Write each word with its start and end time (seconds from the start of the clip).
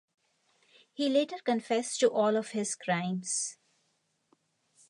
He 0.91 1.09
later 1.09 1.37
confessed 1.45 1.99
to 1.99 2.09
all 2.09 2.35
of 2.35 2.53
his 2.53 2.73
crimes. 2.75 3.57